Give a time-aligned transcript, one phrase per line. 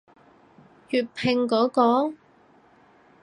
[0.89, 2.15] 粵拼嗰個？